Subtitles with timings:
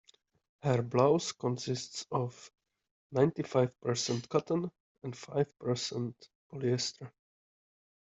[0.63, 2.49] Her blouse consists of
[3.11, 4.71] ninety-five percent cotton
[5.03, 6.15] and five percent
[6.51, 7.11] polyester.